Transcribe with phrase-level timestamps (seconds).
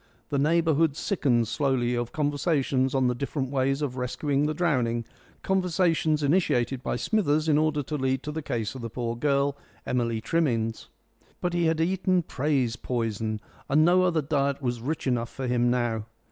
[0.29, 5.05] The neighbourhood sickened slowly of conversations on the different ways of rescuing the drowning
[5.43, 9.55] conversations initiated by Smithers in order to lead to the case of the poor girl,
[9.85, 10.87] Emily Trimmins.
[11.39, 15.69] But he had eaten praise poison, and no other diet was rich enough for him
[15.69, 16.07] now.